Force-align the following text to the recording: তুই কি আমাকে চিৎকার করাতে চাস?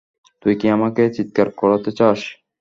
তুই 0.43 0.53
কি 0.59 0.67
আমাকে 0.69 1.01
চিৎকার 1.15 1.47
করাতে 1.59 1.91
চাস? 1.97 2.19